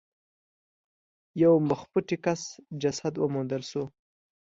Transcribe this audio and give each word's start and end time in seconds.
یو 1.43 1.53
مخ 1.69 1.81
پټي 1.91 2.17
کس 2.25 2.41
جسد 2.81 3.13
وموندل 3.17 3.61
شو. 3.69 3.83